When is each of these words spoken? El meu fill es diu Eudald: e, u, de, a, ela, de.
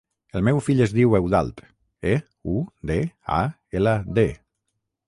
El 0.37 0.45
meu 0.45 0.61
fill 0.67 0.79
es 0.85 0.95
diu 0.99 1.13
Eudald: 1.19 1.61
e, 2.15 2.17
u, 2.55 2.59
de, 2.93 2.99
a, 3.43 3.47
ela, 3.83 3.97
de. 4.21 4.29